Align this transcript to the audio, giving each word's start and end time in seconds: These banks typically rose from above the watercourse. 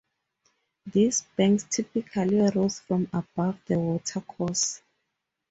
These 0.91 1.25
banks 1.35 1.65
typically 1.69 2.39
rose 2.55 2.79
from 2.79 3.07
above 3.13 3.61
the 3.67 3.77
watercourse. 3.77 4.81